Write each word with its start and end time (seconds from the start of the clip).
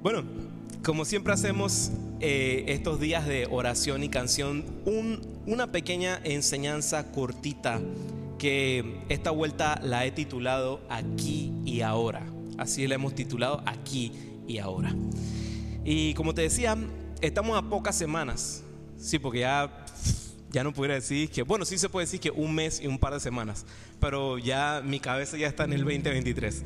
Bueno, 0.00 0.22
como 0.84 1.04
siempre 1.04 1.32
hacemos 1.32 1.90
eh, 2.20 2.66
estos 2.68 3.00
días 3.00 3.26
de 3.26 3.48
oración 3.50 4.04
y 4.04 4.08
canción, 4.08 4.64
una 5.44 5.72
pequeña 5.72 6.20
enseñanza 6.22 7.10
cortita 7.10 7.80
que 8.38 9.00
esta 9.08 9.32
vuelta 9.32 9.80
la 9.82 10.06
he 10.06 10.12
titulado 10.12 10.80
Aquí 10.88 11.52
y 11.64 11.80
Ahora. 11.80 12.22
Así 12.58 12.86
la 12.86 12.94
hemos 12.94 13.16
titulado 13.16 13.60
Aquí 13.66 14.12
y 14.46 14.58
Ahora. 14.58 14.94
Y 15.84 16.14
como 16.14 16.32
te 16.32 16.42
decía, 16.42 16.78
estamos 17.20 17.58
a 17.58 17.62
pocas 17.62 17.96
semanas. 17.96 18.62
Sí, 18.98 19.18
porque 19.18 19.40
ya, 19.40 19.84
ya 20.52 20.62
no 20.62 20.72
pudiera 20.72 20.94
decir 20.94 21.28
que, 21.28 21.42
bueno, 21.42 21.64
sí 21.64 21.76
se 21.76 21.88
puede 21.88 22.06
decir 22.06 22.20
que 22.20 22.30
un 22.30 22.54
mes 22.54 22.80
y 22.80 22.86
un 22.86 23.00
par 23.00 23.14
de 23.14 23.20
semanas, 23.20 23.66
pero 23.98 24.38
ya 24.38 24.80
mi 24.84 25.00
cabeza 25.00 25.36
ya 25.36 25.48
está 25.48 25.64
en 25.64 25.72
el 25.72 25.80
2023. 25.80 26.62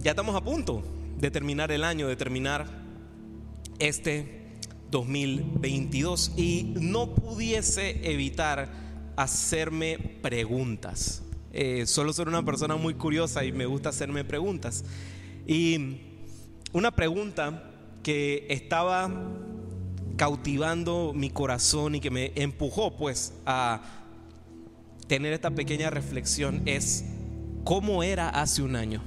Ya 0.00 0.10
estamos 0.10 0.36
a 0.36 0.42
punto 0.42 0.97
de 1.20 1.30
terminar 1.30 1.72
el 1.72 1.84
año, 1.84 2.08
de 2.08 2.16
terminar 2.16 2.66
este 3.78 4.56
2022 4.90 6.32
y 6.36 6.74
no 6.80 7.14
pudiese 7.14 8.10
evitar 8.10 8.68
hacerme 9.16 9.98
preguntas. 10.22 11.22
Eh, 11.52 11.86
solo 11.86 12.12
soy 12.12 12.26
una 12.28 12.44
persona 12.44 12.76
muy 12.76 12.94
curiosa 12.94 13.44
y 13.44 13.52
me 13.52 13.66
gusta 13.66 13.88
hacerme 13.88 14.24
preguntas. 14.24 14.84
Y 15.46 16.00
una 16.72 16.90
pregunta 16.92 17.70
que 18.02 18.46
estaba 18.48 19.10
cautivando 20.16 21.12
mi 21.14 21.30
corazón 21.30 21.94
y 21.94 22.00
que 22.00 22.10
me 22.10 22.32
empujó 22.36 22.96
pues 22.96 23.32
a 23.46 23.82
tener 25.06 25.32
esta 25.32 25.50
pequeña 25.50 25.90
reflexión 25.90 26.62
es 26.66 27.04
cómo 27.64 28.02
era 28.02 28.28
hace 28.28 28.62
un 28.62 28.76
año. 28.76 29.02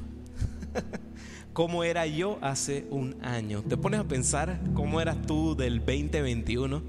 cómo 1.53 1.83
era 1.83 2.05
yo 2.07 2.37
hace 2.41 2.85
un 2.89 3.17
año. 3.21 3.63
Te 3.67 3.77
pones 3.77 3.99
a 3.99 4.03
pensar 4.03 4.59
cómo 4.73 5.01
eras 5.01 5.17
tú 5.25 5.55
del 5.55 5.79
2021, 5.79 6.81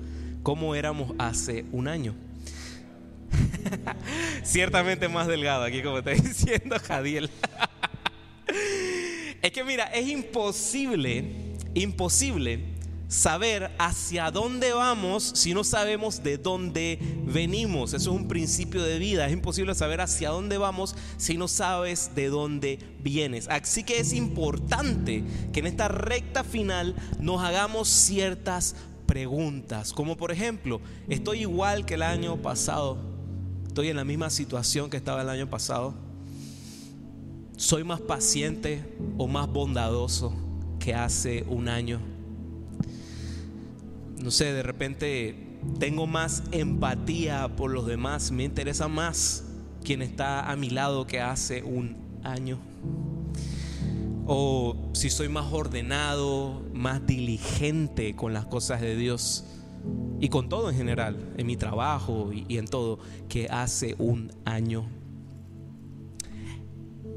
cómo 0.43 0.75
éramos 0.75 1.15
hace 1.19 1.65
un 1.73 1.89
año. 1.89 2.15
Ciertamente 4.43 5.09
más 5.09 5.27
delgado 5.27 5.65
aquí, 5.65 5.83
como 5.83 5.99
está 5.99 6.11
diciendo 6.11 6.77
Jadiel. 6.83 7.31
es 9.43 9.51
que 9.51 9.65
mira, 9.65 9.85
es 9.87 10.09
imposible, 10.09 11.25
imposible 11.75 12.72
saber 13.13 13.71
hacia 13.79 14.31
dónde 14.31 14.73
vamos 14.73 15.33
si 15.35 15.53
no 15.53 15.65
sabemos 15.65 16.23
de 16.23 16.39
dónde 16.39 16.99
venimos. 17.27 17.93
Eso 17.93 18.11
es 18.11 18.17
un 18.17 18.27
principio 18.27 18.83
de 18.83 18.99
vida. 18.99 19.27
Es 19.27 19.35
imposible 19.35 19.75
saber 19.75 20.01
hacia 20.01 20.31
dónde 20.31 20.57
vamos 20.57 20.97
si 21.19 21.37
no 21.37 21.47
sabes 21.47 22.13
de 22.15 22.29
dónde 22.29 22.79
vienes. 23.01 23.49
Así 23.49 23.85
que 23.85 24.01
es 24.01 24.15
importante 24.15 25.23
que 25.53 25.61
en 25.61 25.67
esta 25.67 25.89
recta 25.89 26.43
final 26.43 26.97
nos 27.21 27.43
hagamos 27.43 27.89
ciertas 27.89 28.77
preguntas. 29.07 29.93
Como 29.93 30.17
por 30.17 30.33
ejemplo, 30.33 30.81
¿estoy 31.11 31.41
igual 31.41 31.85
que 31.85 31.95
el 31.95 32.03
año 32.03 32.41
pasado? 32.41 32.97
¿Estoy 33.67 33.89
en 33.89 33.97
la 33.97 34.05
misma 34.05 34.31
situación 34.31 34.89
que 34.89 34.97
estaba 34.97 35.21
el 35.21 35.29
año 35.29 35.51
pasado? 35.51 35.95
¿Soy 37.59 37.85
más 37.85 38.01
paciente 38.01 38.97
o 39.19 39.29
más 39.29 39.49
bondadoso 39.49 40.35
que 40.79 40.95
hace 40.95 41.45
un 41.47 41.69
año? 41.69 42.12
No 44.23 44.31
sé, 44.31 44.53
de 44.53 44.63
repente 44.63 45.59
tengo 45.79 46.07
más 46.07 46.45
empatía 46.53 47.57
por 47.57 47.71
los 47.71 47.87
demás, 47.87 48.31
me 48.31 48.45
interesa 48.45 48.89
más 48.89 49.45
quien 49.85 50.03
está 50.03 50.51
a 50.51 50.57
mi 50.57 50.71
lado 50.71 51.07
que 51.07 51.21
hace 51.21 51.63
un 51.63 51.97
año. 52.23 52.59
O 54.27 54.91
si 54.93 55.11
soy 55.11 55.29
más 55.29 55.53
ordenado, 55.53 56.63
más 56.73 57.05
diligente 57.07 58.15
con 58.15 58.33
las 58.33 58.47
cosas 58.47 58.81
de 58.81 58.95
Dios 58.97 59.45
y 60.21 60.29
con 60.29 60.49
todo 60.49 60.71
en 60.71 60.77
general, 60.77 61.35
en 61.37 61.47
mi 61.47 61.57
trabajo 61.57 62.31
y, 62.33 62.57
en 62.57 62.67
todo, 62.67 63.01
que 63.29 63.49
hace 63.49 63.97
un 63.99 64.33
año. 64.45 64.89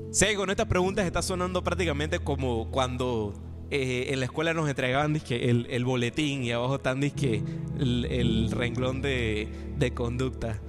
Sé 0.10 0.36
con 0.36 0.50
estas 0.50 0.66
preguntas 0.66 1.06
está 1.06 1.22
sonando 1.22 1.64
prácticamente 1.64 2.20
como 2.20 2.72
cuando 2.72 3.45
eh, 3.72 4.08
en 4.10 4.20
la 4.20 4.26
escuela 4.26 4.54
nos 4.54 4.70
entregaban 4.70 5.20
el, 5.30 5.86
boletín 5.86 6.44
y 6.44 6.52
abajo 6.52 6.76
están 6.76 7.02
el, 7.04 8.52
renglón 8.52 9.02
de, 9.02 9.48
de, 9.78 9.94
conducta. 9.94 10.60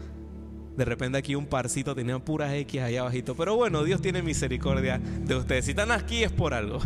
De 0.76 0.84
repente 0.84 1.18
aquí 1.18 1.34
un 1.34 1.46
parcito 1.46 1.94
tenía 1.94 2.18
puras 2.18 2.52
X 2.52 2.80
allá 2.80 3.02
abajito. 3.02 3.34
Pero 3.34 3.54
bueno, 3.56 3.84
Dios 3.84 4.00
tiene 4.00 4.22
misericordia 4.22 4.98
de 4.98 5.34
ustedes. 5.34 5.66
Si 5.66 5.72
están 5.72 5.90
aquí 5.90 6.22
es 6.22 6.32
por 6.32 6.54
algo. 6.54 6.80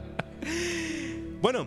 bueno, 1.42 1.66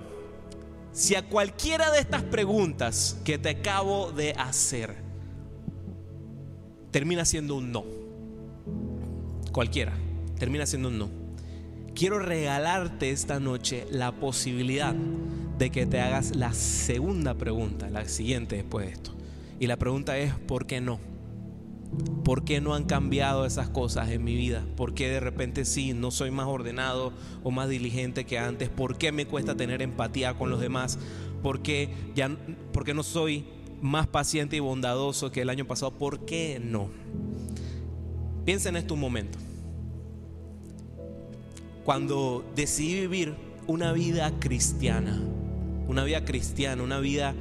si 0.91 1.13
a 1.13 1.23
cualquiera 1.23 1.91
de 1.91 2.00
estas 2.00 2.23
preguntas 2.23 3.19
que 3.23 3.38
te 3.38 3.50
acabo 3.50 4.12
de 4.12 4.31
hacer 4.34 4.95
termina 6.89 7.25
siendo 7.25 7.56
un 7.56 7.72
no. 7.72 7.85
Cualquiera, 9.51 9.94
termina 10.39 10.66
siendo 10.66 10.89
un 10.89 10.97
no 10.97 11.19
quiero 12.00 12.20
regalarte 12.20 13.10
esta 13.10 13.42
noche 13.42 13.86
la 13.92 14.14
posibilidad 14.14 14.96
de 14.96 15.70
que 15.70 15.86
te 15.86 16.00
hagas 16.00 16.34
la 16.34 16.54
segunda 16.54 17.34
pregunta, 17.34 17.90
la 17.90 18.08
siguiente 18.08 18.56
después 18.56 18.86
de 18.86 18.94
esto. 18.94 19.12
Y 19.60 19.68
la 19.68 19.76
pregunta 19.76 20.18
es, 20.18 20.34
¿por 20.34 20.66
qué 20.66 20.80
no? 20.80 21.02
¿Por 22.24 22.46
qué 22.46 22.62
no 22.62 22.74
han 22.74 22.86
cambiado 22.86 23.46
esas 23.46 23.68
cosas 23.68 24.12
en 24.12 24.24
mi 24.24 24.34
vida? 24.36 24.64
¿Por 24.78 24.94
qué 24.94 25.10
de 25.10 25.20
repente 25.20 25.66
sí, 25.66 25.92
no 25.92 26.10
soy 26.10 26.32
más 26.32 26.48
ordenado 26.48 27.12
o 27.44 27.52
más 27.52 27.68
diligente 27.68 28.26
que 28.26 28.40
antes? 28.40 28.70
¿Por 28.70 28.98
qué 28.98 29.12
me 29.12 29.26
cuesta 29.26 29.58
tener 29.58 29.81
empatía 29.81 30.36
con 30.36 30.50
los 30.50 30.62
demás? 30.62 30.98
¿Por 31.44 31.62
qué, 31.62 31.90
ya, 32.16 32.30
por 32.72 32.86
qué 32.86 32.94
no 32.94 33.04
soy 33.04 33.44
más 33.81 34.08
paciente 34.08 34.56
y 34.56 34.62
bondadoso 34.62 35.34
que 35.34 35.42
el 35.42 35.50
año 35.50 35.68
pasado? 35.68 35.92
¿Por 35.98 36.24
qué 36.24 36.62
no? 36.64 36.90
Piensa 38.46 38.70
en 38.70 38.78
esto 38.78 38.94
un 38.94 39.02
momento 39.02 39.38
cuando 41.84 42.45
decidí 42.56 43.01
vivir 43.01 43.35
una 43.67 43.91
vida 43.91 44.31
cristiana, 44.40 45.19
una 45.88 46.03
vida 46.03 46.25
cristiana, 46.25 46.84
una 46.84 47.00
vida 47.00 47.35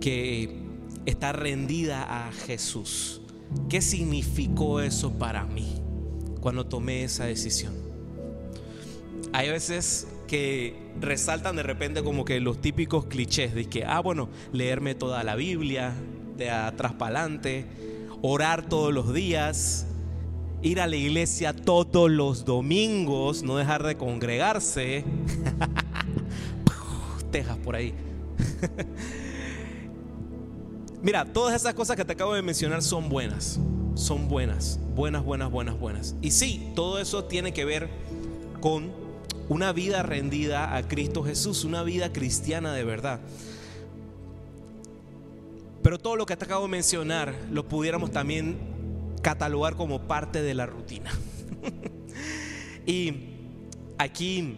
que 0.00 0.60
está 1.06 1.32
rendida 1.32 2.26
a 2.26 2.32
Jesús. 2.32 3.20
¿Qué 3.68 3.80
significó 3.80 4.80
eso 4.80 5.12
para 5.18 5.44
mí 5.44 5.74
cuando 6.40 6.66
tomé 6.66 7.04
esa 7.04 7.24
decisión? 7.24 7.74
Hay 9.32 9.50
veces 9.50 10.08
que 10.26 10.74
resaltan 11.00 11.56
de 11.56 11.62
repente 11.62 12.02
como 12.02 12.24
que 12.24 12.40
los 12.40 12.60
típicos 12.60 13.06
clichés 13.06 13.54
de 13.54 13.66
que, 13.66 13.84
ah, 13.84 14.00
bueno, 14.00 14.28
leerme 14.52 14.94
toda 14.94 15.22
la 15.24 15.36
Biblia 15.36 15.94
de 16.36 16.50
atrás 16.50 16.94
para 16.94 17.20
adelante, 17.20 17.66
orar 18.22 18.68
todos 18.68 18.92
los 18.92 19.12
días, 19.12 19.86
ir 20.66 20.80
a 20.80 20.86
la 20.86 20.96
iglesia 20.96 21.54
todos 21.54 22.10
los 22.10 22.44
domingos, 22.44 23.44
no 23.44 23.56
dejar 23.56 23.84
de 23.84 23.96
congregarse. 23.96 25.04
Tejas 27.30 27.56
por 27.58 27.76
ahí. 27.76 27.94
Mira, 31.02 31.24
todas 31.24 31.54
esas 31.54 31.74
cosas 31.74 31.96
que 31.96 32.04
te 32.04 32.14
acabo 32.14 32.34
de 32.34 32.42
mencionar 32.42 32.82
son 32.82 33.08
buenas. 33.08 33.60
Son 33.94 34.28
buenas, 34.28 34.80
buenas, 34.94 35.24
buenas, 35.24 35.50
buenas, 35.50 35.78
buenas. 35.78 36.16
Y 36.20 36.32
sí, 36.32 36.72
todo 36.74 36.98
eso 36.98 37.24
tiene 37.24 37.52
que 37.52 37.64
ver 37.64 37.88
con 38.60 38.90
una 39.48 39.72
vida 39.72 40.02
rendida 40.02 40.74
a 40.74 40.88
Cristo 40.88 41.22
Jesús, 41.22 41.64
una 41.64 41.84
vida 41.84 42.12
cristiana 42.12 42.74
de 42.74 42.82
verdad. 42.82 43.20
Pero 45.82 45.98
todo 45.98 46.16
lo 46.16 46.26
que 46.26 46.36
te 46.36 46.44
acabo 46.44 46.64
de 46.64 46.70
mencionar 46.70 47.32
lo 47.52 47.68
pudiéramos 47.68 48.10
también 48.10 48.75
catalogar 49.26 49.74
como 49.74 50.02
parte 50.02 50.40
de 50.40 50.54
la 50.54 50.66
rutina. 50.66 51.10
y 52.86 53.12
aquí 53.98 54.56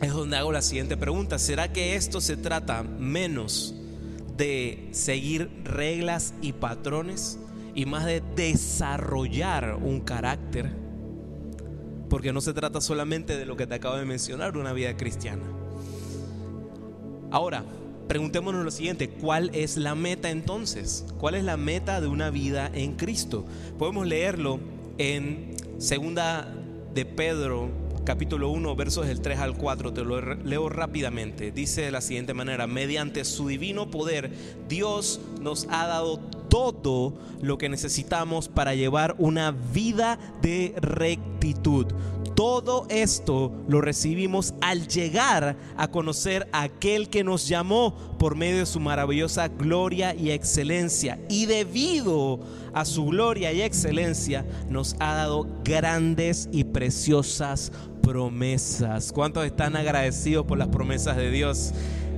es 0.00 0.12
donde 0.12 0.36
hago 0.36 0.52
la 0.52 0.62
siguiente 0.62 0.96
pregunta. 0.96 1.36
¿Será 1.36 1.72
que 1.72 1.96
esto 1.96 2.20
se 2.20 2.36
trata 2.36 2.84
menos 2.84 3.74
de 4.36 4.88
seguir 4.92 5.50
reglas 5.64 6.32
y 6.40 6.52
patrones 6.52 7.40
y 7.74 7.86
más 7.86 8.04
de 8.04 8.22
desarrollar 8.36 9.74
un 9.74 10.00
carácter? 10.02 10.70
Porque 12.08 12.32
no 12.32 12.40
se 12.40 12.52
trata 12.52 12.80
solamente 12.80 13.36
de 13.36 13.46
lo 13.46 13.56
que 13.56 13.66
te 13.66 13.74
acabo 13.74 13.96
de 13.96 14.04
mencionar, 14.04 14.56
una 14.56 14.72
vida 14.72 14.96
cristiana. 14.96 15.42
Ahora, 17.32 17.64
preguntémonos 18.08 18.64
lo 18.64 18.70
siguiente, 18.70 19.10
¿cuál 19.10 19.50
es 19.52 19.76
la 19.76 19.94
meta 19.94 20.30
entonces? 20.30 21.04
¿Cuál 21.18 21.34
es 21.34 21.44
la 21.44 21.56
meta 21.56 22.00
de 22.00 22.08
una 22.08 22.30
vida 22.30 22.70
en 22.72 22.96
Cristo? 22.96 23.44
Podemos 23.78 24.06
leerlo 24.06 24.58
en 24.96 25.54
segunda 25.78 26.52
de 26.94 27.04
Pedro, 27.04 27.68
capítulo 28.04 28.48
1, 28.48 28.74
versos 28.74 29.06
del 29.06 29.20
3 29.20 29.38
al 29.38 29.56
4, 29.56 29.92
te 29.92 30.02
lo 30.02 30.20
leo 30.20 30.68
rápidamente. 30.70 31.52
Dice 31.52 31.82
de 31.82 31.90
la 31.90 32.00
siguiente 32.00 32.32
manera, 32.32 32.66
mediante 32.66 33.24
su 33.26 33.46
divino 33.46 33.90
poder, 33.90 34.32
Dios 34.68 35.20
nos 35.40 35.66
ha 35.70 35.86
dado 35.86 36.18
todo 36.48 37.18
lo 37.42 37.58
que 37.58 37.68
necesitamos 37.68 38.48
para 38.48 38.74
llevar 38.74 39.14
una 39.18 39.50
vida 39.50 40.18
de 40.40 40.74
rectitud 40.80 41.86
Todo 42.38 42.86
esto 42.88 43.52
lo 43.66 43.80
recibimos 43.80 44.54
al 44.60 44.86
llegar 44.86 45.56
a 45.76 45.88
conocer 45.88 46.48
a 46.52 46.62
aquel 46.62 47.08
que 47.08 47.24
nos 47.24 47.48
llamó 47.48 47.96
por 48.16 48.36
medio 48.36 48.58
de 48.58 48.66
su 48.66 48.78
maravillosa 48.78 49.48
gloria 49.48 50.14
y 50.14 50.30
excelencia. 50.30 51.18
Y 51.28 51.46
debido 51.46 52.38
a 52.74 52.84
su 52.84 53.06
gloria 53.06 53.52
y 53.52 53.62
excelencia 53.62 54.46
nos 54.70 54.94
ha 55.00 55.14
dado 55.14 55.48
grandes 55.64 56.48
y 56.52 56.62
preciosas 56.62 57.72
promesas. 58.02 59.10
¿Cuántos 59.10 59.44
están 59.44 59.74
agradecidos 59.74 60.46
por 60.46 60.58
las 60.58 60.68
promesas 60.68 61.16
de 61.16 61.32
Dios? 61.32 61.72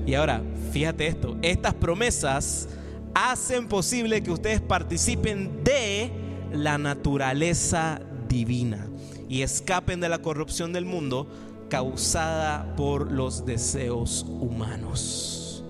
Y 0.06 0.12
ahora, 0.12 0.43
fíjate 0.70 1.06
esto, 1.06 1.38
estas 1.40 1.72
promesas 1.72 2.69
hacen 3.14 3.69
posible 3.69 4.22
que 4.22 4.32
ustedes 4.32 4.61
participen 4.61 5.64
de 5.64 6.12
la 6.52 6.76
naturaleza 6.76 8.02
divina 8.28 8.87
y 9.31 9.43
escapen 9.43 10.00
de 10.00 10.09
la 10.09 10.19
corrupción 10.19 10.73
del 10.73 10.85
mundo 10.85 11.29
causada 11.71 12.75
por 12.77 13.12
los 13.12 13.47
deseos 13.47 14.27
humanos. 14.29 15.65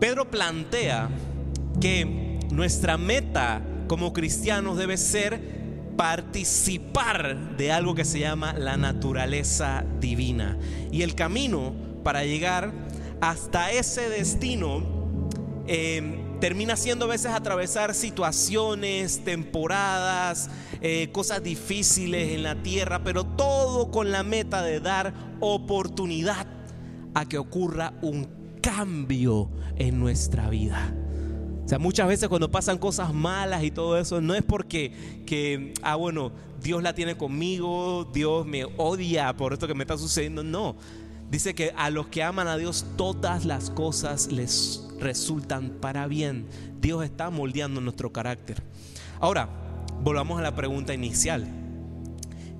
Pedro 0.00 0.28
plantea 0.28 1.08
que 1.80 2.40
nuestra 2.50 2.98
meta 2.98 3.62
como 3.86 4.12
cristianos 4.12 4.76
debe 4.76 4.96
ser 4.96 5.62
participar 5.96 7.56
de 7.56 7.70
algo 7.70 7.94
que 7.94 8.04
se 8.04 8.18
llama 8.18 8.54
la 8.54 8.76
naturaleza 8.76 9.84
divina. 10.00 10.58
Y 10.90 11.02
el 11.02 11.14
camino 11.14 11.72
para 12.02 12.24
llegar 12.24 12.72
hasta 13.20 13.70
ese 13.70 14.08
destino 14.08 14.82
eh, 15.68 16.21
termina 16.42 16.74
siendo 16.74 17.04
a 17.04 17.08
veces 17.08 17.30
atravesar 17.30 17.94
situaciones, 17.94 19.22
temporadas, 19.22 20.50
eh, 20.80 21.08
cosas 21.12 21.40
difíciles 21.40 22.32
en 22.32 22.42
la 22.42 22.60
tierra, 22.64 23.04
pero 23.04 23.22
todo 23.22 23.92
con 23.92 24.10
la 24.10 24.24
meta 24.24 24.60
de 24.60 24.80
dar 24.80 25.14
oportunidad 25.38 26.48
a 27.14 27.26
que 27.26 27.38
ocurra 27.38 27.94
un 28.02 28.28
cambio 28.60 29.50
en 29.76 30.00
nuestra 30.00 30.50
vida. 30.50 30.92
O 31.64 31.68
sea, 31.68 31.78
muchas 31.78 32.08
veces 32.08 32.28
cuando 32.28 32.50
pasan 32.50 32.76
cosas 32.76 33.14
malas 33.14 33.62
y 33.62 33.70
todo 33.70 33.96
eso, 33.96 34.20
no 34.20 34.34
es 34.34 34.42
porque 34.42 35.22
que, 35.24 35.74
ah, 35.82 35.94
bueno, 35.94 36.32
Dios 36.60 36.82
la 36.82 36.92
tiene 36.92 37.16
conmigo, 37.16 38.10
Dios 38.12 38.44
me 38.46 38.64
odia 38.64 39.36
por 39.36 39.52
esto 39.52 39.68
que 39.68 39.74
me 39.74 39.84
está 39.84 39.96
sucediendo. 39.96 40.42
No, 40.42 40.74
dice 41.32 41.54
que 41.54 41.72
a 41.76 41.88
los 41.88 42.08
que 42.08 42.22
aman 42.22 42.46
a 42.46 42.58
Dios 42.58 42.84
todas 42.98 43.46
las 43.46 43.70
cosas 43.70 44.30
les 44.30 44.86
resultan 45.00 45.70
para 45.80 46.06
bien. 46.06 46.46
Dios 46.78 47.02
está 47.02 47.30
moldeando 47.30 47.80
nuestro 47.80 48.12
carácter. 48.12 48.62
Ahora, 49.18 49.48
volvamos 50.02 50.38
a 50.38 50.42
la 50.42 50.54
pregunta 50.54 50.92
inicial. 50.92 51.48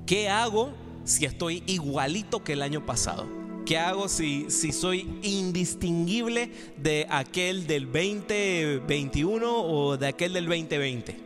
¿Qué 0.06 0.30
hago 0.30 0.72
si 1.04 1.26
estoy 1.26 1.62
igualito 1.66 2.42
que 2.42 2.54
el 2.54 2.62
año 2.62 2.86
pasado? 2.86 3.28
¿Qué 3.66 3.76
hago 3.76 4.08
si, 4.08 4.46
si 4.48 4.72
soy 4.72 5.18
indistinguible 5.22 6.50
de 6.78 7.06
aquel 7.10 7.66
del 7.66 7.84
2021 7.84 9.54
o 9.54 9.98
de 9.98 10.06
aquel 10.06 10.32
del 10.32 10.46
2020? 10.46 11.16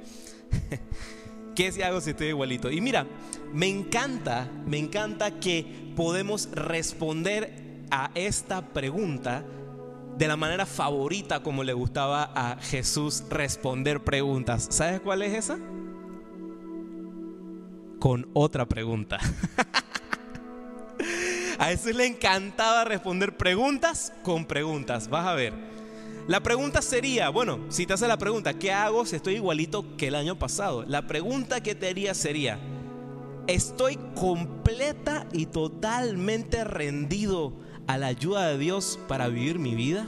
¿Qué 1.55 1.85
hago 1.85 2.01
si 2.01 2.11
estoy 2.11 2.27
igualito? 2.27 2.73
Y 2.73 2.81
mira, 2.81 3.07
me 3.53 3.69
encanta, 3.69 4.49
me 4.67 4.79
encanta 4.79 5.41
que 5.41 5.93
podemos 5.97 6.49
responder 6.53 7.85
a 7.91 8.11
esta 8.15 8.63
pregunta 8.63 9.45
de 10.17 10.29
la 10.29 10.37
manera 10.37 10.67
favorita 10.67 11.43
como 11.43 11.63
le 11.63 11.73
gustaba 11.73 12.31
a 12.35 12.57
Jesús 12.57 13.25
responder 13.29 14.03
preguntas. 14.03 14.67
¿Sabes 14.71 15.01
cuál 15.01 15.23
es 15.23 15.35
esa? 15.35 15.59
Con 17.99 18.29
otra 18.33 18.67
pregunta. 18.67 19.19
a 21.59 21.67
Jesús 21.67 21.95
le 21.95 22.07
encantaba 22.07 22.85
responder 22.85 23.37
preguntas 23.37 24.13
con 24.23 24.47
preguntas. 24.47 25.09
Vas 25.09 25.27
a 25.27 25.35
ver. 25.35 25.53
La 26.29 26.41
pregunta 26.41 26.83
sería, 26.83 27.29
bueno, 27.29 27.61
si 27.69 27.87
te 27.87 27.93
hace 27.93 28.09
la 28.09 28.19
pregunta, 28.19 28.55
¿qué 28.55 28.73
hago 28.73 29.07
si 29.07 29.17
estoy 29.17 29.35
igualito 29.35 29.97
que 29.97 30.09
el 30.09 30.17
año 30.17 30.37
pasado? 30.37 30.85
La 30.85 31.07
pregunta 31.07 31.63
que 31.63 31.77
te 31.77 31.89
haría 31.89 32.15
sería, 32.15 32.59
¿estoy 33.47 33.99
completa 34.15 35.27
y 35.33 35.47
totalmente 35.47 36.65
rendido 36.65 37.53
a 37.87 37.99
la 37.99 38.09
ayuda 38.09 38.49
de 38.49 38.59
Dios 38.59 38.99
para 39.09 39.29
vivir 39.29 39.59
mi 39.59 39.75
vida? 39.75 40.07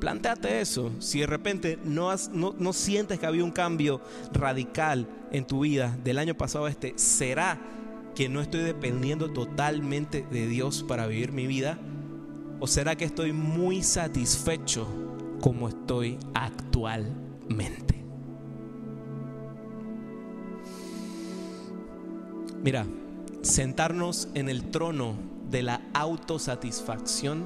Plantéate 0.00 0.60
eso. 0.60 0.90
Si 0.98 1.20
de 1.20 1.26
repente 1.26 1.78
no, 1.84 2.10
no, 2.32 2.72
sientes 2.72 3.20
que 3.20 3.26
había 3.26 3.44
un 3.44 3.52
cambio 3.52 4.00
radical 4.32 5.06
en 5.30 5.46
tu 5.46 5.60
vida 5.60 5.96
del 6.02 6.18
año 6.18 6.34
pasado 6.34 6.64
a 6.64 6.70
este, 6.70 6.94
¿será 6.96 7.58
que 8.14 8.28
no 8.28 8.40
estoy 8.40 8.62
dependiendo 8.62 9.32
totalmente 9.32 10.26
de 10.30 10.48
Dios 10.48 10.84
para 10.86 11.06
vivir 11.06 11.32
mi 11.32 11.46
vida? 11.46 11.78
¿O 12.58 12.66
será 12.66 12.96
que 12.96 13.04
estoy 13.04 13.32
muy 13.32 13.82
satisfecho 13.82 14.88
como 15.40 15.68
estoy 15.68 16.18
actualmente? 16.34 18.01
Mira, 22.62 22.86
sentarnos 23.42 24.28
en 24.34 24.48
el 24.48 24.70
trono 24.70 25.16
de 25.50 25.62
la 25.62 25.82
autosatisfacción, 25.94 27.44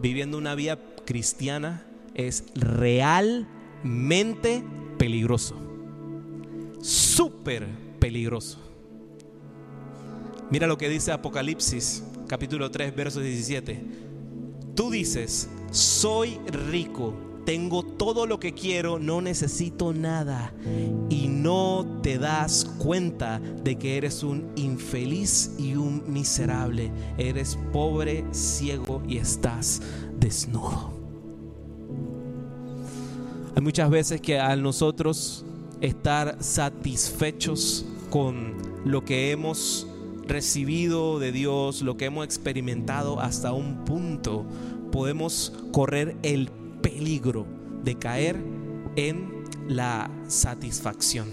viviendo 0.00 0.38
una 0.38 0.54
vida 0.54 0.78
cristiana, 1.04 1.84
es 2.14 2.44
realmente 2.54 4.64
peligroso. 4.96 5.56
Súper 6.80 7.66
peligroso. 7.98 8.58
Mira 10.50 10.66
lo 10.66 10.78
que 10.78 10.88
dice 10.88 11.12
Apocalipsis, 11.12 12.02
capítulo 12.26 12.70
3, 12.70 12.96
verso 12.96 13.20
17. 13.20 13.84
Tú 14.74 14.90
dices, 14.90 15.50
soy 15.70 16.38
rico 16.70 17.14
tengo 17.44 17.82
todo 17.82 18.26
lo 18.26 18.38
que 18.38 18.54
quiero, 18.54 18.98
no 18.98 19.20
necesito 19.20 19.92
nada. 19.92 20.52
Y 21.08 21.28
no 21.28 22.00
te 22.02 22.18
das 22.18 22.64
cuenta 22.78 23.38
de 23.38 23.76
que 23.76 23.96
eres 23.96 24.22
un 24.22 24.50
infeliz 24.56 25.52
y 25.58 25.74
un 25.74 26.02
miserable. 26.06 26.90
Eres 27.18 27.58
pobre, 27.72 28.24
ciego 28.32 29.02
y 29.08 29.18
estás 29.18 29.80
desnudo. 30.18 30.92
Hay 33.56 33.62
muchas 33.62 33.90
veces 33.90 34.20
que 34.20 34.38
al 34.38 34.62
nosotros 34.62 35.44
estar 35.80 36.36
satisfechos 36.40 37.84
con 38.10 38.54
lo 38.84 39.04
que 39.04 39.30
hemos 39.30 39.86
recibido 40.26 41.18
de 41.18 41.32
Dios, 41.32 41.82
lo 41.82 41.96
que 41.96 42.04
hemos 42.04 42.24
experimentado 42.24 43.20
hasta 43.20 43.52
un 43.52 43.84
punto, 43.84 44.44
podemos 44.92 45.52
correr 45.72 46.16
el 46.22 46.50
peligro 46.80 47.46
de 47.82 47.96
caer 47.96 48.36
en 48.96 49.44
la 49.68 50.10
satisfacción. 50.28 51.28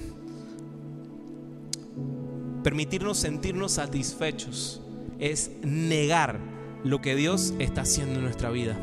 Permitirnos 2.63 3.17
sentirnos 3.17 3.73
satisfechos 3.73 4.81
es 5.19 5.51
negar 5.63 6.39
lo 6.83 7.01
que 7.01 7.15
Dios 7.15 7.53
está 7.59 7.81
haciendo 7.81 8.15
en 8.15 8.23
nuestra 8.23 8.49
vida. 8.49 8.77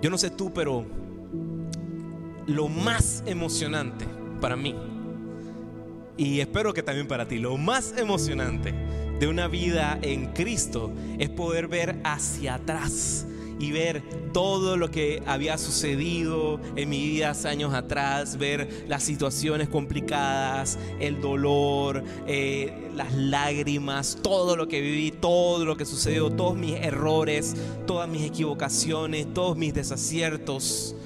Yo 0.00 0.10
no 0.10 0.18
sé 0.18 0.30
tú, 0.30 0.52
pero 0.52 0.84
lo 2.46 2.68
más 2.68 3.22
emocionante 3.26 4.04
para 4.40 4.56
mí, 4.56 4.74
y 6.16 6.40
espero 6.40 6.74
que 6.74 6.82
también 6.82 7.08
para 7.08 7.26
ti, 7.26 7.38
lo 7.38 7.56
más 7.56 7.94
emocionante 7.96 8.74
de 9.18 9.26
una 9.28 9.48
vida 9.48 9.98
en 10.02 10.32
Cristo 10.32 10.92
es 11.18 11.30
poder 11.30 11.68
ver 11.68 12.00
hacia 12.04 12.54
atrás 12.54 13.26
y 13.62 13.70
ver 13.70 14.02
todo 14.32 14.76
lo 14.76 14.90
que 14.90 15.22
había 15.24 15.56
sucedido 15.56 16.60
en 16.74 16.88
mi 16.88 16.98
vida 17.06 17.32
años 17.44 17.72
atrás, 17.74 18.36
ver 18.36 18.86
las 18.88 19.04
situaciones 19.04 19.68
complicadas, 19.68 20.78
el 20.98 21.20
dolor, 21.20 22.02
eh, 22.26 22.90
las 22.96 23.14
lágrimas, 23.14 24.18
todo 24.20 24.56
lo 24.56 24.66
que 24.66 24.80
viví, 24.80 25.12
todo 25.12 25.64
lo 25.64 25.76
que 25.76 25.84
sucedió, 25.84 26.28
todos 26.30 26.56
mis 26.56 26.74
errores, 26.74 27.54
todas 27.86 28.08
mis 28.08 28.24
equivocaciones, 28.24 29.32
todos 29.32 29.56
mis 29.56 29.72
desaciertos. 29.72 30.96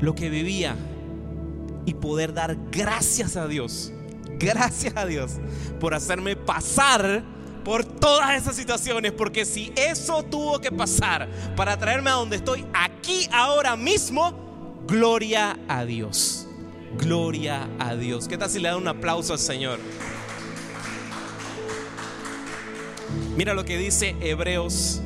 Lo 0.00 0.14
que 0.14 0.28
vivía 0.28 0.76
y 1.86 1.94
poder 1.94 2.34
dar 2.34 2.58
gracias 2.70 3.36
a 3.36 3.48
Dios, 3.48 3.90
gracias 4.38 4.94
a 4.98 5.06
Dios 5.06 5.32
por 5.80 5.94
hacerme 5.94 6.36
pasar 6.36 7.35
por 7.66 7.84
todas 7.84 8.40
esas 8.40 8.54
situaciones, 8.54 9.10
porque 9.10 9.44
si 9.44 9.72
eso 9.74 10.22
tuvo 10.22 10.60
que 10.60 10.70
pasar 10.70 11.28
para 11.56 11.76
traerme 11.76 12.10
a 12.10 12.12
donde 12.12 12.36
estoy 12.36 12.64
aquí 12.72 13.28
ahora 13.32 13.74
mismo, 13.74 14.84
gloria 14.86 15.58
a 15.66 15.84
Dios. 15.84 16.46
Gloria 16.96 17.68
a 17.80 17.96
Dios. 17.96 18.28
¿Qué 18.28 18.38
tal 18.38 18.50
si 18.50 18.60
le 18.60 18.68
da 18.68 18.76
un 18.76 18.86
aplauso 18.86 19.32
al 19.32 19.40
Señor? 19.40 19.80
Mira 23.36 23.52
lo 23.52 23.64
que 23.64 23.76
dice 23.76 24.14
Hebreos 24.20 25.00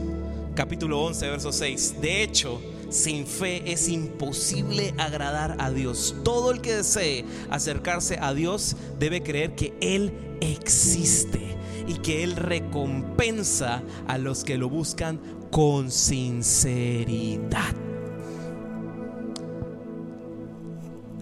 capítulo 0.55 1.01
11, 1.01 1.31
verso 1.31 1.53
6. 1.53 2.03
De 2.03 2.23
hecho, 2.23 2.61
sin 2.91 3.27
fe 3.27 3.73
es 3.73 3.89
imposible 3.89 4.93
agradar 4.99 5.57
a 5.61 5.71
Dios. 5.71 6.15
Todo 6.23 6.51
el 6.51 6.61
que 6.61 6.75
desee 6.77 7.25
acercarse 7.49 8.19
a 8.21 8.35
Dios 8.35 8.77
debe 8.99 9.23
creer 9.23 9.55
que 9.55 9.73
Él 9.81 10.13
existe 10.43 11.59
y 11.91 11.95
que 11.95 12.23
Él 12.23 12.37
recompensa 12.37 13.83
a 14.07 14.17
los 14.17 14.45
que 14.45 14.57
lo 14.57 14.69
buscan 14.69 15.19
con 15.51 15.91
sinceridad. 15.91 17.75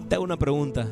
Te 0.07 0.13
hago 0.13 0.23
una 0.23 0.37
pregunta. 0.37 0.87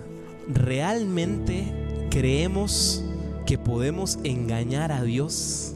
¿Realmente 0.47 2.07
creemos 2.09 3.03
que 3.45 3.59
podemos 3.59 4.17
engañar 4.23 4.91
a 4.91 5.03
Dios? 5.03 5.73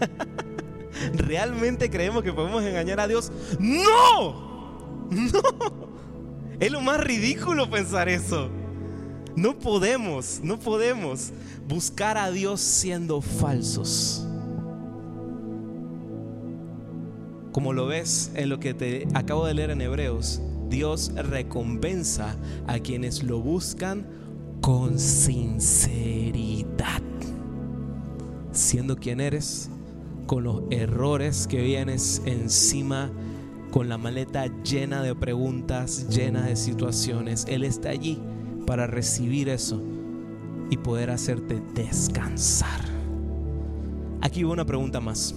¿Realmente 1.14 1.88
creemos 1.88 2.22
que 2.22 2.32
podemos 2.34 2.62
engañar 2.62 3.00
a 3.00 3.08
Dios? 3.08 3.32
No. 3.58 5.08
No. 5.10 5.40
Es 6.60 6.70
lo 6.70 6.82
más 6.82 7.00
ridículo 7.00 7.70
pensar 7.70 8.10
eso. 8.10 8.50
No 9.34 9.58
podemos, 9.58 10.40
no 10.42 10.58
podemos 10.58 11.30
buscar 11.68 12.16
a 12.16 12.30
Dios 12.30 12.60
siendo 12.60 13.20
falsos. 13.20 14.26
Como 17.52 17.74
lo 17.74 17.86
ves 17.86 18.32
en 18.34 18.48
lo 18.48 18.58
que 18.58 18.72
te 18.72 19.06
acabo 19.14 19.46
de 19.46 19.54
leer 19.54 19.70
en 19.70 19.82
Hebreos, 19.82 20.40
Dios 20.70 21.12
recompensa 21.14 22.36
a 22.66 22.78
quienes 22.78 23.22
lo 23.22 23.40
buscan 23.40 24.06
con 24.62 24.98
sinceridad. 24.98 27.02
Siendo 28.52 28.96
quien 28.96 29.20
eres, 29.20 29.70
con 30.26 30.44
los 30.44 30.62
errores 30.70 31.46
que 31.46 31.62
vienes 31.62 32.22
encima, 32.24 33.10
con 33.70 33.88
la 33.88 33.98
maleta 33.98 34.46
llena 34.62 35.02
de 35.02 35.14
preguntas, 35.14 36.08
llena 36.08 36.46
de 36.46 36.56
situaciones. 36.56 37.44
Él 37.48 37.64
está 37.64 37.90
allí 37.90 38.18
para 38.66 38.86
recibir 38.86 39.48
eso 39.48 39.82
y 40.70 40.76
poder 40.76 41.10
hacerte 41.10 41.60
descansar. 41.74 42.80
Aquí 44.20 44.44
una 44.44 44.64
pregunta 44.64 45.00
más. 45.00 45.34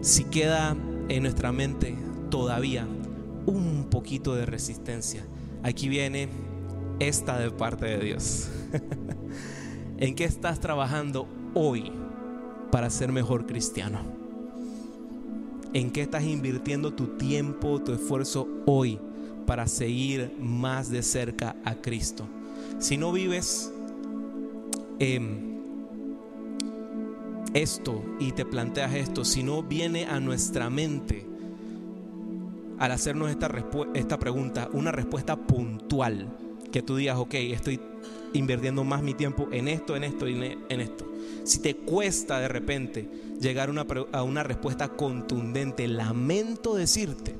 Si 0.00 0.24
queda 0.24 0.76
en 1.08 1.22
nuestra 1.22 1.52
mente 1.52 1.96
todavía 2.30 2.86
un 3.46 3.86
poquito 3.90 4.34
de 4.34 4.46
resistencia, 4.46 5.24
aquí 5.62 5.88
viene 5.88 6.28
esta 6.98 7.38
de 7.38 7.50
parte 7.50 7.86
de 7.86 7.98
Dios. 7.98 8.48
¿En 9.98 10.14
qué 10.14 10.24
estás 10.24 10.60
trabajando 10.60 11.26
hoy 11.54 11.90
para 12.70 12.90
ser 12.90 13.12
mejor 13.12 13.46
cristiano? 13.46 14.00
¿En 15.72 15.90
qué 15.90 16.02
estás 16.02 16.24
invirtiendo 16.24 16.92
tu 16.92 17.16
tiempo, 17.16 17.80
tu 17.82 17.92
esfuerzo 17.92 18.48
hoy 18.66 18.98
para 19.46 19.66
seguir 19.66 20.36
más 20.38 20.90
de 20.90 21.02
cerca 21.02 21.56
a 21.64 21.76
Cristo. 21.76 22.26
Si 22.78 22.96
no 22.96 23.12
vives 23.12 23.72
esto 27.54 28.04
y 28.18 28.32
te 28.32 28.44
planteas 28.44 28.94
esto, 28.94 29.24
si 29.24 29.42
no 29.42 29.62
viene 29.62 30.06
a 30.06 30.20
nuestra 30.20 30.70
mente 30.70 31.26
al 32.78 32.92
hacernos 32.92 33.30
esta, 33.30 33.50
esta 33.94 34.18
pregunta 34.18 34.68
una 34.72 34.92
respuesta 34.92 35.36
puntual, 35.36 36.28
que 36.70 36.82
tú 36.82 36.96
digas, 36.96 37.16
ok, 37.16 37.34
estoy 37.34 37.80
invirtiendo 38.34 38.84
más 38.84 39.02
mi 39.02 39.14
tiempo 39.14 39.48
en 39.52 39.68
esto, 39.68 39.96
en 39.96 40.04
esto 40.04 40.28
y 40.28 40.34
en 40.34 40.80
esto. 40.80 41.10
Si 41.44 41.60
te 41.60 41.74
cuesta 41.76 42.38
de 42.38 42.48
repente 42.48 43.08
llegar 43.40 43.70
a 44.12 44.22
una 44.22 44.42
respuesta 44.42 44.88
contundente, 44.88 45.88
lamento 45.88 46.74
decirte 46.74 47.34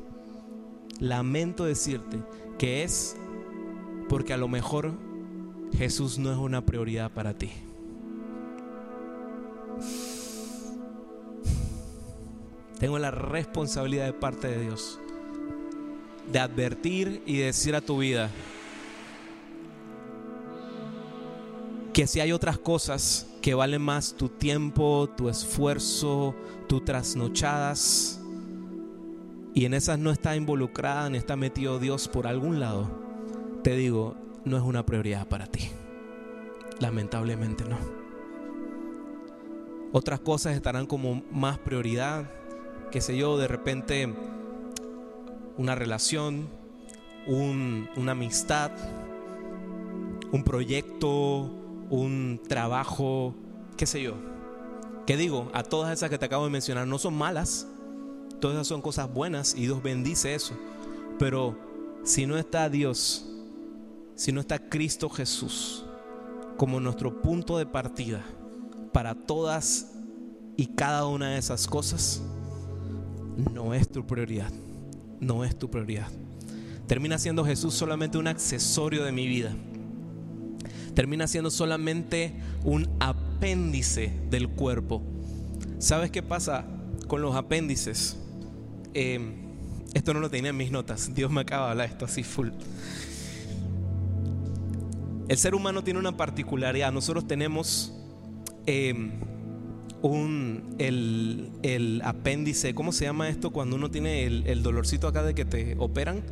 lamento 1.01 1.65
decirte 1.65 2.19
que 2.59 2.83
es 2.83 3.17
porque 4.09 4.33
a 4.33 4.37
lo 4.37 4.49
mejor 4.49 4.93
Jesús 5.77 6.19
no 6.19 6.31
es 6.33 6.39
una 6.39 6.65
prioridad 6.65 7.11
para 7.11 7.35
ti. 7.35 7.51
Tengo 12.79 12.99
la 12.99 13.11
responsabilidad 13.11 14.07
de 14.07 14.13
parte 14.13 14.49
de 14.49 14.61
Dios 14.61 15.01
de 16.31 16.39
advertir 16.39 17.23
y 17.27 17.39
decir 17.39 17.75
a 17.75 17.81
tu 17.81 17.99
vida 17.99 18.31
que 21.93 22.07
si 22.07 22.21
hay 22.21 22.33
otras 22.33 22.59
cosas 22.59 23.27
que 23.41 23.55
valen 23.55 23.81
más 23.81 24.15
tu 24.15 24.29
tiempo, 24.29 25.09
tu 25.17 25.29
esfuerzo, 25.29 26.35
tus 26.69 26.85
trasnochadas, 26.85 28.21
y 29.55 29.65
en 29.65 29.73
esas 29.73 29.99
no 29.99 30.11
está 30.11 30.37
involucrada 30.37 31.09
ni 31.09 31.17
está 31.17 31.37
metido 31.37 31.79
Dios 31.79 32.09
por 32.09 32.27
algún 32.27 32.61
lado, 32.61 32.91
te 33.63 33.77
digo, 33.77 34.15
no 34.47 34.57
es 34.57 34.63
una 34.63 34.87
prioridad 34.87 35.29
para 35.29 35.47
ti. 35.47 35.69
Lamentablemente 36.81 37.65
no. 37.65 37.77
Otras 39.93 40.21
cosas 40.21 40.55
estarán 40.55 40.87
como 40.87 41.23
más 41.31 41.59
prioridad, 41.59 42.31
qué 42.91 43.03
sé 43.03 43.17
yo, 43.17 43.37
de 43.37 43.49
repente 43.49 44.15
una 45.59 45.75
relación, 45.75 46.49
una 47.27 48.13
amistad, 48.13 48.71
un 50.33 50.45
proyecto, 50.45 51.51
un 51.91 52.41
trabajo, 52.49 53.35
qué 53.77 53.85
sé 53.85 54.01
yo. 54.01 54.15
¿Qué 55.07 55.19
digo? 55.19 55.51
A 55.53 55.63
todas 55.63 55.93
esas 55.93 56.09
que 56.09 56.17
te 56.17 56.25
acabo 56.25 56.45
de 56.45 56.51
mencionar 56.51 56.87
no 56.87 56.99
son 56.99 57.15
malas, 57.15 57.69
Todas 58.41 58.57
esas 58.57 58.67
son 58.67 58.83
cosas 58.83 59.13
buenas 59.13 59.55
y 59.57 59.63
Dios 59.63 59.83
bendice 59.83 60.35
eso. 60.35 60.55
Pero 61.19 61.57
si 62.05 62.27
no 62.27 62.37
está 62.37 62.69
Dios, 62.69 63.27
si 64.17 64.33
no 64.33 64.41
está 64.41 64.59
Cristo 64.59 65.09
Jesús 65.09 65.85
como 66.57 66.81
nuestro 66.81 67.21
punto 67.23 67.59
de 67.59 67.67
partida 67.67 68.25
para 68.93 69.15
todas 69.15 69.93
y 70.57 70.69
cada 70.69 71.07
una 71.07 71.31
de 71.31 71.39
esas 71.39 71.67
cosas, 71.67 72.23
no 73.53 73.75
es 73.75 73.89
tu 73.89 74.07
prioridad. 74.07 74.51
No 75.21 75.45
es 75.45 75.59
tu 75.59 75.71
prioridad. 75.71 76.09
Termina 76.87 77.19
siendo 77.19 77.45
Jesús 77.45 77.75
solamente 77.75 78.17
un 78.17 78.27
accesorio 78.27 79.05
de 79.05 79.13
mi 79.13 79.27
vida. 79.27 79.55
Termina 80.95 81.27
siendo 81.27 81.51
solamente 81.51 82.33
un 82.65 82.89
apéndice 83.01 84.13
del 84.31 84.49
cuerpo. 84.49 85.03
¿Sabes 85.79 86.11
qué 86.11 86.23
pasa 86.23 86.65
con 87.07 87.21
los 87.21 87.37
apéndices? 87.37 88.17
Em, 88.95 89.35
esto 89.93 90.15
no 90.15 90.21
lo 90.21 90.31
tenía 90.31 90.51
en 90.51 90.57
mis 90.57 90.71
notas. 90.71 91.15
Dios 91.15 91.31
me 91.31 91.43
acaba 91.43 91.67
de 91.67 91.71
hablar 91.73 91.89
esto 91.91 92.07
así 92.07 92.23
full. 92.23 92.49
El 95.29 95.39
ser 95.39 95.55
humano 95.55 95.83
tiene 95.83 95.99
una 95.99 96.17
particularidad. 96.17 96.93
Nosotros 96.93 97.27
tenemos 97.27 97.93
em, 98.67 99.13
un, 100.03 100.75
el, 100.79 102.01
apéndice. 102.05 102.75
¿Cómo 102.75 102.93
se 102.93 103.05
llama 103.05 103.29
esto 103.29 103.51
cuando 103.51 103.77
uno 103.77 103.91
tiene 103.91 104.25
el, 104.25 104.47
el 104.47 104.63
dolorcito 104.63 105.09
acá 105.09 105.23
de 105.23 105.35
que 105.35 105.45
te 105.45 105.77
operan? 105.79 106.23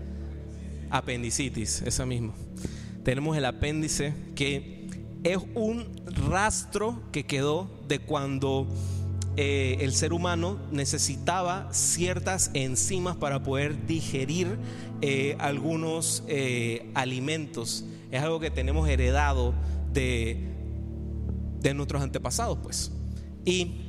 Apendicitis, 0.91 1.83
esa 1.83 2.07
misma. 2.07 2.35
Tenemos 3.03 3.37
el 3.37 3.45
apéndice 3.45 4.15
que 4.35 4.89
es 5.25 5.39
un 5.55 5.87
rastro 6.29 7.03
que 7.11 7.25
quedó 7.25 7.69
de 7.89 7.99
cuando 7.99 8.69
eh, 9.37 9.79
el 9.81 9.93
ser 9.93 10.13
humano 10.13 10.61
necesitaba 10.71 11.69
ciertas 11.73 12.53
enzimas 12.55 13.17
para 13.17 13.43
poder 13.43 13.87
digerir 13.87 14.59
eh, 15.01 15.37
algunos 15.41 16.23
eh, 16.29 16.91
alimentos. 16.95 17.85
Es 18.15 18.23
algo 18.23 18.39
que 18.39 18.51
tenemos 18.51 18.89
heredado 18.89 19.55
de, 19.93 20.39
de 21.61 21.75
nuestros 21.75 22.03
antepasados, 22.03 22.59
pues. 22.63 22.93
Y 23.45 23.81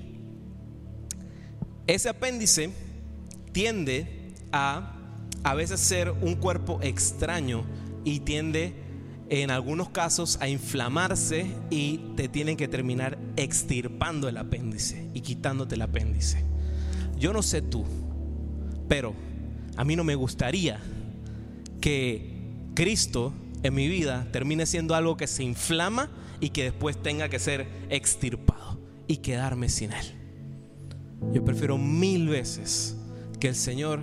ese 1.88 2.10
apéndice 2.10 2.72
tiende 3.52 4.34
a 4.52 4.96
a 5.46 5.54
veces 5.54 5.80
ser 5.80 6.10
un 6.10 6.34
cuerpo 6.34 6.80
extraño 6.82 7.66
y 8.04 8.22
tiende 8.22 8.74
en 9.30 9.52
algunos 9.52 9.90
casos 9.90 10.40
a 10.42 10.48
inflamarse 10.48 11.46
y 11.70 12.00
te 12.16 12.28
tienen 12.28 12.58
que 12.58 12.68
terminar 12.68 13.20
extirpando 13.36 14.28
el 14.28 14.38
apéndice 14.38 15.08
y 15.14 15.22
quitándote 15.22 15.76
el 15.76 15.84
apéndice. 15.84 16.44
Yo 17.20 17.32
no 17.32 17.44
sé 17.44 17.62
tú, 17.62 17.86
pero 18.88 19.14
a 19.78 19.86
mí 19.86 19.96
no 19.96 20.04
me 20.04 20.16
gustaría 20.16 20.80
que 21.80 22.50
Cristo 22.74 23.32
en 23.68 23.74
mi 23.74 23.88
vida 23.88 24.28
termine 24.32 24.66
siendo 24.66 24.96
algo 24.96 25.18
que 25.18 25.28
se 25.28 25.44
inflama 25.44 26.10
y 26.40 26.50
que 26.50 26.64
después 26.64 27.02
tenga 27.02 27.30
que 27.30 27.40
ser 27.40 27.68
extirpado 27.90 28.80
y 29.08 29.18
quedarme 29.18 29.70
sin 29.70 29.92
Él. 29.92 30.06
Yo 31.34 31.44
prefiero 31.44 31.78
mil 31.78 32.28
veces 32.28 32.96
que 33.40 33.48
el 33.48 33.56
Señor 33.56 34.02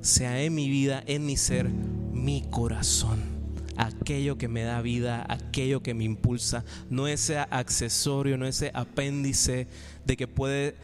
sea 0.00 0.42
en 0.42 0.54
mi 0.54 0.68
vida, 0.68 1.02
en 1.06 1.26
mi 1.26 1.36
ser, 1.36 1.68
mi 1.68 2.44
corazón 2.50 3.36
aquello 3.76 4.38
que 4.38 4.48
me 4.48 4.62
da 4.62 4.80
vida, 4.80 5.26
aquello 5.28 5.82
que 5.82 5.92
me 5.92 6.04
impulsa, 6.04 6.64
no 6.88 7.08
ese 7.08 7.38
accesorio, 7.38 8.38
no 8.38 8.46
ese 8.46 8.70
apéndice 8.72 9.66
de 10.06 10.16
que 10.16 10.26
puede 10.26 10.74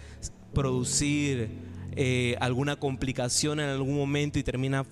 producir 0.52 1.48
eh, 1.96 2.36
alguna 2.40 2.76
complicación 2.76 3.60
en 3.60 3.68
algún 3.70 3.96
momento 3.96 4.38
y 4.38 4.42
termina 4.42 4.84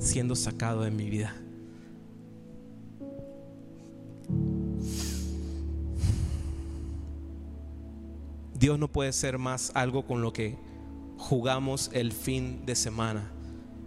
siendo 0.00 0.34
sacado 0.34 0.82
de 0.82 0.90
mi 0.90 1.10
vida. 1.10 1.34
Dios 8.64 8.78
no 8.78 8.88
puede 8.88 9.12
ser 9.12 9.36
más 9.36 9.72
algo 9.74 10.06
con 10.06 10.22
lo 10.22 10.32
que 10.32 10.56
jugamos 11.18 11.90
el 11.92 12.12
fin 12.12 12.64
de 12.64 12.74
semana. 12.74 13.30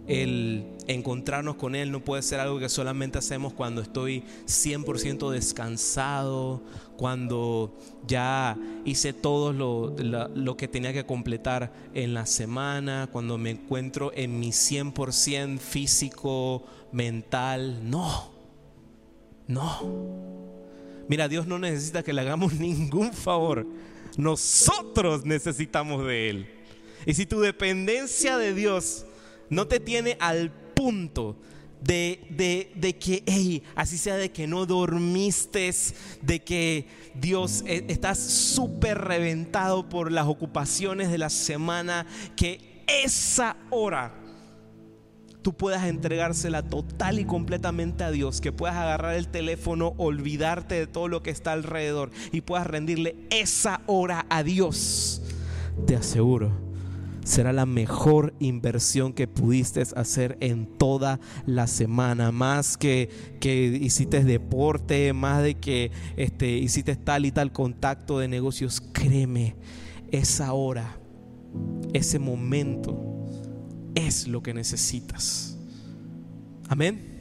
El 0.06 0.68
encontrarnos 0.86 1.56
con 1.56 1.74
Él 1.74 1.90
no 1.90 2.04
puede 2.04 2.22
ser 2.22 2.38
algo 2.38 2.60
que 2.60 2.68
solamente 2.68 3.18
hacemos 3.18 3.52
cuando 3.52 3.80
estoy 3.80 4.22
100% 4.46 5.30
descansado, 5.30 6.62
cuando 6.96 7.76
ya 8.06 8.56
hice 8.84 9.12
todo 9.12 9.52
lo, 9.52 9.96
lo, 9.98 10.56
que 10.56 10.68
tenía 10.68 10.92
que 10.92 11.04
completar 11.04 11.72
en 11.92 12.14
la 12.14 12.24
semana, 12.24 13.08
cuando 13.10 13.36
me 13.36 13.50
encuentro 13.50 14.12
en 14.14 14.38
mi 14.38 14.50
100% 14.50 15.58
físico, 15.58 16.62
mental. 16.92 17.80
No, 17.82 18.30
no. 19.48 20.28
Mira, 21.08 21.26
Dios 21.26 21.48
no 21.48 21.58
necesita 21.58 22.04
que 22.04 22.12
le 22.12 22.20
hagamos 22.20 22.52
ningún 22.60 23.12
favor. 23.12 23.66
Nosotros 24.18 25.24
necesitamos 25.24 26.04
de 26.04 26.28
Él. 26.28 26.50
Y 27.06 27.14
si 27.14 27.24
tu 27.24 27.40
dependencia 27.40 28.36
de 28.36 28.52
Dios 28.52 29.06
no 29.48 29.68
te 29.68 29.78
tiene 29.80 30.16
al 30.20 30.50
punto 30.50 31.36
de, 31.80 32.68
de, 32.74 32.98
que, 32.98 33.22
hey, 33.26 33.62
así 33.76 33.96
sea 33.96 34.16
de 34.16 34.32
que 34.32 34.48
no 34.48 34.66
dormiste, 34.66 35.72
de 36.20 36.40
que 36.40 36.86
Dios 37.14 37.62
e, 37.64 37.84
estás 37.86 38.18
súper 38.18 38.98
reventado 38.98 39.88
por 39.88 40.10
las 40.10 40.26
ocupaciones 40.26 41.10
de 41.10 41.18
la 41.18 41.30
semana, 41.30 42.04
que 42.34 42.82
esa 42.88 43.56
hora 43.70 44.12
tú 45.42 45.54
puedas 45.54 45.84
entregársela 45.84 46.62
total 46.62 47.18
y 47.18 47.24
completamente 47.24 48.04
a 48.04 48.10
Dios, 48.10 48.40
que 48.40 48.52
puedas 48.52 48.76
agarrar 48.76 49.14
el 49.14 49.28
teléfono, 49.28 49.94
olvidarte 49.96 50.74
de 50.74 50.86
todo 50.86 51.08
lo 51.08 51.22
que 51.22 51.30
está 51.30 51.52
alrededor 51.52 52.10
y 52.32 52.40
puedas 52.40 52.66
rendirle 52.66 53.16
esa 53.30 53.80
hora 53.86 54.26
a 54.30 54.42
Dios, 54.42 55.22
te 55.86 55.96
aseguro, 55.96 56.52
será 57.24 57.52
la 57.52 57.66
mejor 57.66 58.34
inversión 58.40 59.12
que 59.12 59.28
pudiste 59.28 59.82
hacer 59.96 60.36
en 60.40 60.66
toda 60.66 61.20
la 61.46 61.66
semana, 61.66 62.32
más 62.32 62.76
que 62.76 63.10
que 63.40 63.66
hiciste 63.66 64.24
deporte, 64.24 65.12
más 65.12 65.42
de 65.42 65.54
que 65.54 65.92
este, 66.16 66.48
hiciste 66.48 66.96
tal 66.96 67.26
y 67.26 67.32
tal 67.32 67.52
contacto 67.52 68.18
de 68.18 68.28
negocios, 68.28 68.80
créeme, 68.92 69.56
esa 70.10 70.54
hora, 70.54 70.98
ese 71.92 72.18
momento 72.18 73.07
es 74.06 74.28
lo 74.28 74.42
que 74.42 74.54
necesitas. 74.54 75.56
Amén. 76.68 77.18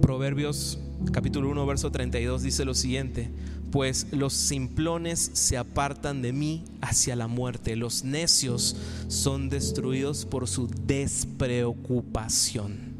Proverbios 0.00 0.78
capítulo 1.12 1.50
1, 1.50 1.66
verso 1.66 1.90
32 1.90 2.42
dice 2.42 2.64
lo 2.64 2.74
siguiente, 2.74 3.32
pues 3.72 4.06
los 4.12 4.34
simplones 4.34 5.32
se 5.34 5.58
apartan 5.58 6.22
de 6.22 6.32
mí 6.32 6.62
hacia 6.80 7.16
la 7.16 7.26
muerte, 7.26 7.74
los 7.74 8.04
necios 8.04 8.76
son 9.08 9.48
destruidos 9.48 10.26
por 10.26 10.46
su 10.48 10.68
despreocupación. 10.86 12.92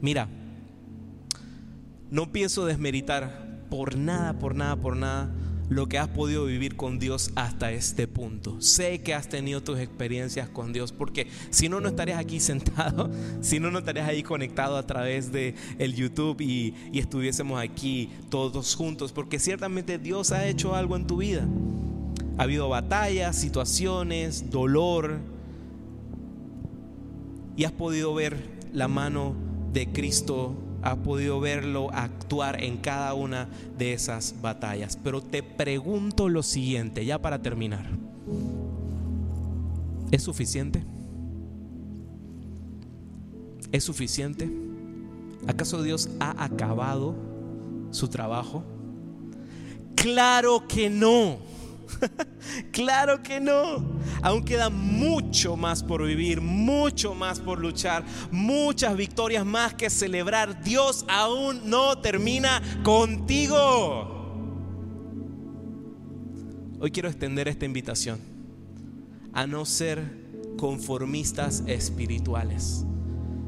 Mira, 0.00 0.28
no 2.10 2.32
pienso 2.32 2.64
desmeritar 2.64 3.66
por 3.68 3.96
nada, 3.96 4.38
por 4.38 4.54
nada, 4.54 4.76
por 4.76 4.96
nada 4.96 5.30
lo 5.74 5.88
que 5.88 5.98
has 5.98 6.08
podido 6.08 6.44
vivir 6.44 6.76
con 6.76 6.98
Dios 6.98 7.32
hasta 7.34 7.72
este 7.72 8.06
punto. 8.06 8.60
Sé 8.60 9.02
que 9.02 9.14
has 9.14 9.28
tenido 9.28 9.62
tus 9.62 9.78
experiencias 9.78 10.48
con 10.48 10.72
Dios, 10.72 10.92
porque 10.92 11.28
si 11.50 11.68
no, 11.68 11.80
no 11.80 11.88
estarías 11.88 12.18
aquí 12.18 12.40
sentado, 12.52 13.10
si 13.40 13.58
no, 13.58 13.70
no 13.70 13.78
estarías 13.78 14.08
ahí 14.08 14.22
conectado 14.22 14.76
a 14.76 14.86
través 14.86 15.32
de 15.32 15.54
el 15.78 15.94
YouTube 15.94 16.40
y, 16.40 16.74
y 16.92 16.98
estuviésemos 16.98 17.60
aquí 17.60 18.10
todos 18.28 18.74
juntos, 18.74 19.12
porque 19.12 19.38
ciertamente 19.38 19.98
Dios 19.98 20.32
ha 20.32 20.46
hecho 20.46 20.74
algo 20.74 20.96
en 20.96 21.06
tu 21.06 21.18
vida. 21.18 21.46
Ha 22.38 22.44
habido 22.44 22.68
batallas, 22.68 23.36
situaciones, 23.36 24.50
dolor, 24.50 25.18
y 27.56 27.64
has 27.64 27.72
podido 27.72 28.14
ver 28.14 28.36
la 28.72 28.88
mano 28.88 29.34
de 29.72 29.90
Cristo 29.92 30.54
has 30.82 30.96
podido 30.98 31.40
verlo 31.40 31.90
actuar 31.92 32.62
en 32.62 32.76
cada 32.76 33.14
una 33.14 33.48
de 33.78 33.92
esas 33.92 34.34
batallas. 34.42 34.98
Pero 35.02 35.22
te 35.22 35.42
pregunto 35.42 36.28
lo 36.28 36.42
siguiente, 36.42 37.04
ya 37.04 37.20
para 37.20 37.40
terminar. 37.40 37.86
¿Es 40.10 40.22
suficiente? 40.22 40.84
¿Es 43.70 43.84
suficiente? 43.84 44.50
¿Acaso 45.46 45.82
Dios 45.82 46.10
ha 46.20 46.44
acabado 46.44 47.14
su 47.90 48.08
trabajo? 48.08 48.62
Claro 49.94 50.66
que 50.68 50.90
no. 50.90 51.38
claro 52.72 53.22
que 53.22 53.40
no. 53.40 54.00
Aún 54.22 54.44
queda 54.44 54.70
mucho 54.70 55.56
más 55.56 55.82
por 55.82 56.04
vivir, 56.04 56.40
mucho 56.40 57.14
más 57.14 57.40
por 57.40 57.60
luchar, 57.60 58.04
muchas 58.30 58.96
victorias 58.96 59.44
más 59.44 59.74
que 59.74 59.90
celebrar. 59.90 60.62
Dios 60.62 61.04
aún 61.08 61.68
no 61.68 61.98
termina 61.98 62.62
contigo. 62.82 64.20
Hoy 66.80 66.90
quiero 66.90 67.08
extender 67.08 67.48
esta 67.48 67.64
invitación 67.64 68.18
a 69.32 69.46
no 69.46 69.64
ser 69.64 70.20
conformistas 70.56 71.62
espirituales. 71.66 72.84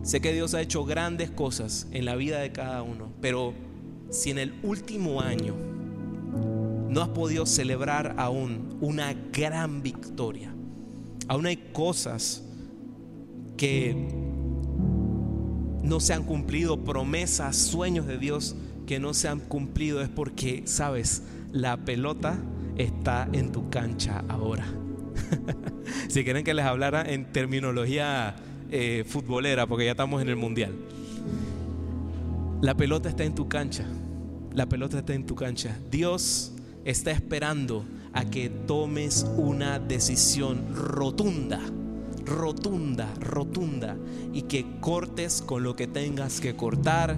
Sé 0.03 0.21
que 0.21 0.33
Dios 0.33 0.55
ha 0.55 0.61
hecho 0.61 0.85
grandes 0.85 1.31
cosas 1.31 1.89
en 1.91 2.05
la 2.05 2.15
vida 2.15 2.39
de 2.41 2.53
cada 2.53 2.83
uno, 2.83 3.13
pero 3.21 3.55
si 4.11 4.31
en 4.31 4.39
el 4.39 4.55
último 4.63 5.21
año 5.21 5.74
no 6.95 7.03
has 7.03 7.09
podido 7.09 7.45
celebrar 7.45 8.15
aún 8.19 8.79
una 8.81 9.13
gran 9.33 9.83
victoria. 9.83 10.55
Aún 11.27 11.45
hay 11.47 11.57
cosas 11.73 12.45
que 13.57 13.97
no 15.83 15.99
se 15.99 16.15
han 16.15 16.23
cumplido, 16.23 16.85
promesas, 16.85 17.57
sueños 17.57 18.07
de 18.07 18.19
Dios 18.19 18.55
que 18.87 19.01
no 19.01 19.13
se 19.13 19.27
han 19.27 19.41
cumplido. 19.41 20.03
Es 20.03 20.09
porque, 20.09 20.63
sabes, 20.67 21.25
la 21.51 21.79
pelota 21.79 22.39
está 22.77 23.29
en 23.33 23.51
tu 23.51 23.71
cancha 23.71 24.23
ahora. 24.29 24.65
si 26.09 26.23
quieren 26.23 26.45
que 26.45 26.55
les 26.55 26.65
hablara 26.65 27.03
en 27.03 27.33
terminología 27.33 28.37
eh, 28.71 29.03
futbolera, 29.05 29.67
porque 29.67 29.87
ya 29.87 29.91
estamos 29.91 30.23
en 30.23 30.29
el 30.29 30.37
mundial. 30.37 30.73
La 32.63 32.77
pelota 32.77 33.09
está 33.09 33.25
en 33.25 33.35
tu 33.35 33.49
cancha. 33.49 33.85
La 34.53 34.67
pelota 34.67 34.99
está 34.99 35.13
en 35.13 35.27
tu 35.27 35.35
cancha. 35.35 35.77
Dios 35.91 36.54
está 36.85 37.11
esperando 37.11 37.85
a 38.13 38.25
que 38.25 38.49
tomes 38.49 39.27
una 39.37 39.79
decisión 39.79 40.75
rotunda, 40.75 41.61
rotunda, 42.25 43.13
rotunda, 43.21 43.97
y 44.33 44.43
que 44.43 44.79
cortes 44.81 45.43
con 45.43 45.63
lo 45.63 45.75
que 45.77 45.87
tengas 45.87 46.41
que 46.41 46.55
cortar, 46.55 47.17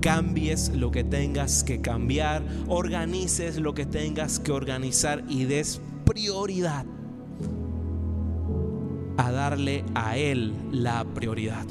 cambies 0.00 0.68
lo 0.68 0.90
que 0.90 1.04
tengas 1.04 1.64
que 1.64 1.80
cambiar, 1.80 2.42
organices 2.68 3.58
lo 3.58 3.72
que 3.72 3.86
tengas 3.86 4.38
que 4.38 4.52
organizar 4.52 5.24
y 5.28 5.44
des 5.44 5.80
prioridad 6.04 6.84
a 9.16 9.30
darle 9.30 9.84
a 9.94 10.16
Él 10.16 10.52
la 10.72 11.04
prioridad. 11.04 11.64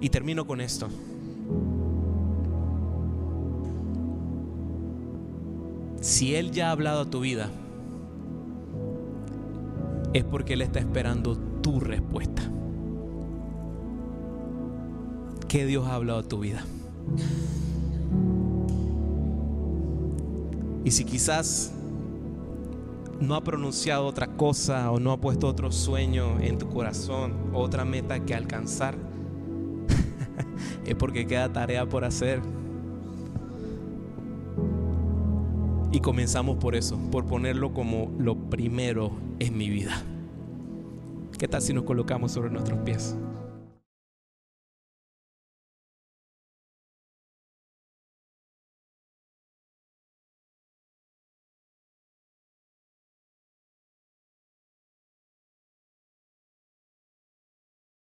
Y 0.00 0.08
termino 0.08 0.44
con 0.46 0.60
esto. 0.60 0.88
Si 6.22 6.36
Él 6.36 6.52
ya 6.52 6.68
ha 6.68 6.70
hablado 6.70 7.00
a 7.00 7.10
tu 7.10 7.18
vida, 7.18 7.50
es 10.12 10.22
porque 10.22 10.52
Él 10.52 10.62
está 10.62 10.78
esperando 10.78 11.36
tu 11.36 11.80
respuesta. 11.80 12.44
¿Qué 15.48 15.66
Dios 15.66 15.84
ha 15.88 15.96
hablado 15.96 16.20
a 16.20 16.22
tu 16.22 16.38
vida? 16.38 16.64
Y 20.84 20.92
si 20.92 21.04
quizás 21.04 21.72
no 23.18 23.34
ha 23.34 23.42
pronunciado 23.42 24.06
otra 24.06 24.28
cosa 24.28 24.92
o 24.92 25.00
no 25.00 25.10
ha 25.10 25.20
puesto 25.20 25.48
otro 25.48 25.72
sueño 25.72 26.38
en 26.38 26.56
tu 26.56 26.68
corazón, 26.68 27.50
otra 27.52 27.84
meta 27.84 28.24
que 28.24 28.36
alcanzar, 28.36 28.94
es 30.86 30.94
porque 30.94 31.26
queda 31.26 31.52
tarea 31.52 31.84
por 31.84 32.04
hacer. 32.04 32.61
Y 35.92 36.00
comenzamos 36.00 36.56
por 36.56 36.74
eso, 36.74 36.98
por 37.10 37.26
ponerlo 37.26 37.74
como 37.74 38.10
lo 38.18 38.34
primero 38.34 39.12
en 39.38 39.58
mi 39.58 39.68
vida. 39.68 40.02
¿Qué 41.38 41.46
tal 41.48 41.60
si 41.60 41.74
nos 41.74 41.84
colocamos 41.84 42.32
sobre 42.32 42.50
nuestros 42.50 42.78
pies? 42.80 43.14